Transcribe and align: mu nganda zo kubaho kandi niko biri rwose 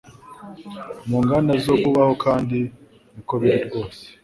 mu 1.09 1.17
nganda 1.23 1.53
zo 1.65 1.75
kubaho 1.83 2.13
kandi 2.25 2.59
niko 3.13 3.33
biri 3.41 3.59
rwose 3.67 4.01